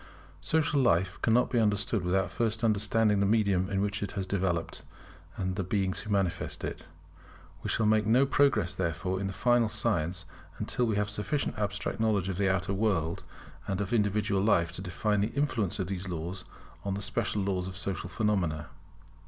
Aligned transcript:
Social 0.41 0.81
life 0.81 1.21
cannot 1.21 1.51
be 1.51 1.59
understood 1.59 2.03
without 2.03 2.31
first 2.31 2.63
understanding 2.63 3.19
the 3.19 3.25
medium 3.27 3.69
in 3.69 3.81
which 3.81 4.01
it 4.01 4.17
is 4.17 4.25
developed, 4.25 4.81
and 5.37 5.55
the 5.57 5.63
beings 5.63 5.99
who 5.99 6.09
manifest 6.09 6.63
it. 6.63 6.87
We 7.61 7.69
shall 7.69 7.85
make 7.85 8.07
no 8.07 8.25
progress, 8.25 8.73
therefore, 8.73 9.19
in 9.21 9.27
the 9.27 9.31
final 9.31 9.69
science 9.69 10.25
until 10.57 10.87
we 10.87 10.95
have 10.95 11.11
sufficient 11.11 11.55
abstract 11.59 11.99
knowledge 11.99 12.29
of 12.29 12.39
the 12.39 12.49
outer 12.49 12.73
world 12.73 13.23
and 13.67 13.79
of 13.79 13.93
individual 13.93 14.41
life 14.41 14.71
to 14.71 14.81
define 14.81 15.21
the 15.21 15.27
influence 15.35 15.77
of 15.77 15.85
these 15.85 16.09
laws 16.09 16.45
on 16.83 16.95
the 16.95 17.01
special 17.03 17.43
laws 17.43 17.67
of 17.67 17.77
social 17.77 18.09
phenomena. 18.09 18.69